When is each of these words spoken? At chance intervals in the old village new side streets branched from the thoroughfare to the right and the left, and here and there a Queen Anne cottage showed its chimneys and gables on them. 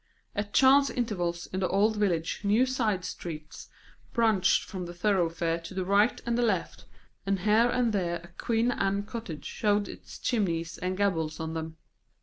At 0.35 0.51
chance 0.51 0.89
intervals 0.89 1.45
in 1.53 1.59
the 1.59 1.67
old 1.67 1.95
village 1.95 2.41
new 2.43 2.65
side 2.65 3.05
streets 3.05 3.69
branched 4.13 4.63
from 4.67 4.87
the 4.87 4.95
thoroughfare 4.95 5.59
to 5.59 5.75
the 5.75 5.85
right 5.85 6.19
and 6.25 6.35
the 6.35 6.41
left, 6.41 6.85
and 7.23 7.41
here 7.41 7.69
and 7.69 7.93
there 7.93 8.15
a 8.23 8.29
Queen 8.29 8.71
Anne 8.71 9.03
cottage 9.03 9.45
showed 9.45 9.87
its 9.87 10.17
chimneys 10.17 10.79
and 10.79 10.97
gables 10.97 11.39
on 11.39 11.53
them. 11.53 11.77